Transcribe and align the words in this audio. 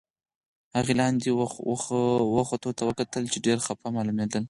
هغې 0.75 0.93
لاندې 1.01 1.29
و 2.33 2.39
ختو 2.49 2.69
ته 2.77 2.83
وکتل، 2.89 3.23
چې 3.33 3.37
ډېر 3.45 3.57
خپه 3.65 3.87
معلومېدل. 3.95 4.39